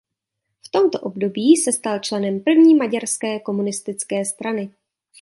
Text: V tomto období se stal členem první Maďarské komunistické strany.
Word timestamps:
V 0.65 0.69
tomto 0.69 0.99
období 0.99 1.57
se 1.57 1.71
stal 1.71 1.99
členem 1.99 2.39
první 2.43 2.75
Maďarské 2.75 3.39
komunistické 3.39 4.25
strany. 4.25 4.73